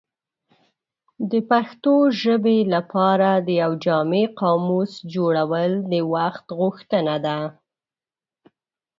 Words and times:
د 1.31 1.33
پښتو 1.49 1.93
ژبې 2.21 2.57
لپاره 2.73 3.29
د 3.45 3.47
یو 3.61 3.71
جامع 3.85 4.25
قاموس 4.39 4.91
جوړول 5.13 5.71
د 5.91 5.93
وخت 6.13 6.45
غوښتنه 6.59 7.15
ده. 7.25 7.39